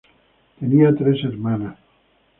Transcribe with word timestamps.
Tenía 0.59 0.95
tres 0.95 1.21
hermanas. 1.23 1.77